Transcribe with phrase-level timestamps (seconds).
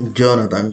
[0.00, 0.72] Jonathan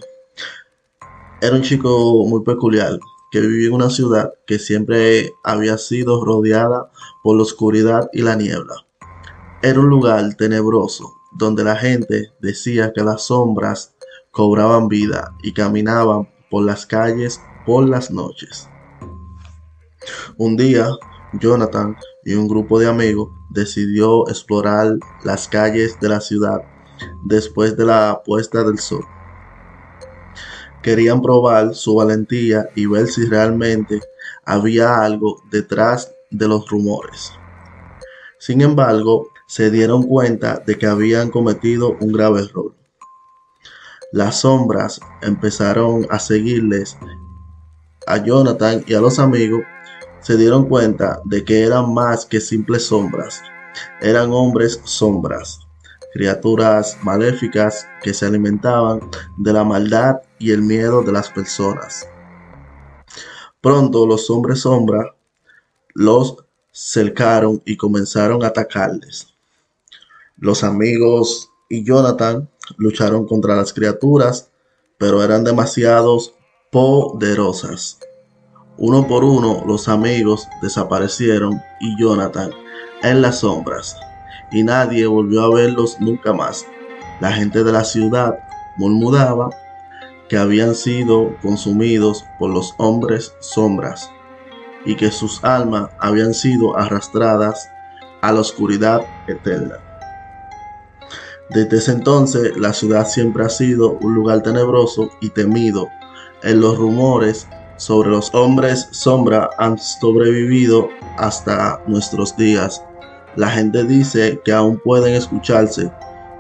[1.42, 2.98] era un chico muy peculiar
[3.30, 6.90] que vivía en una ciudad que siempre había sido rodeada
[7.24, 8.76] por la oscuridad y la niebla.
[9.62, 13.96] Era un lugar tenebroso donde la gente decía que las sombras
[14.32, 18.70] cobraban vida y caminaban por las calles por las noches.
[20.38, 20.88] Un día,
[21.34, 26.62] Jonathan y un grupo de amigos decidió explorar las calles de la ciudad
[27.26, 29.06] después de la puesta del sol.
[30.88, 34.00] Querían probar su valentía y ver si realmente
[34.46, 37.34] había algo detrás de los rumores.
[38.40, 42.74] Sin embargo, se dieron cuenta de que habían cometido un grave error.
[44.14, 46.98] Las sombras empezaron a seguirles
[48.08, 49.64] a Jonathan y a los amigos
[50.22, 53.42] se dieron cuenta de que eran más que simples sombras,
[54.00, 55.67] eran hombres sombras,
[56.14, 59.02] criaturas maléficas que se alimentaban
[59.38, 62.08] de la maldad y el miedo de las personas.
[63.62, 65.16] Pronto los hombres sombra
[65.94, 66.38] los
[66.72, 69.34] cercaron y comenzaron a atacarles.
[70.38, 72.48] Los amigos y Jonathan
[72.78, 74.52] lucharon contra las criaturas,
[75.00, 76.36] pero eran demasiados
[76.72, 78.00] poderosas.
[78.78, 82.52] Uno por uno los amigos desaparecieron y Jonathan
[83.02, 83.98] en las sombras,
[84.52, 86.66] y nadie volvió a verlos nunca más.
[87.20, 88.40] La gente de la ciudad
[88.78, 89.50] murmuraba
[90.30, 94.12] que habían sido consumidos por los hombres sombras
[94.86, 97.70] y que sus almas habían sido arrastradas
[98.22, 99.78] a la oscuridad eterna.
[101.50, 105.88] Desde ese entonces la ciudad siempre ha sido un lugar tenebroso y temido.
[106.44, 112.84] En los rumores sobre los hombres sombra han sobrevivido hasta nuestros días.
[113.38, 115.92] La gente dice que aún pueden escucharse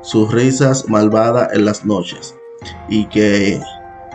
[0.01, 2.35] sus risas malvadas en las noches
[2.89, 3.61] y que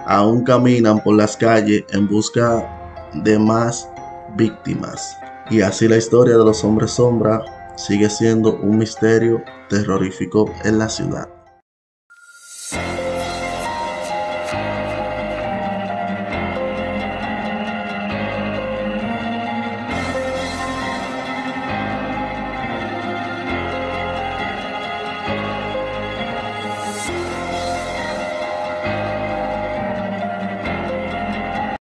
[0.06, 2.68] aún caminan por las calles en busca
[3.14, 3.88] de más
[4.36, 5.16] víctimas.
[5.48, 7.40] Y así la historia de los hombres sombra
[7.76, 11.28] sigue siendo un misterio terrorífico en la ciudad.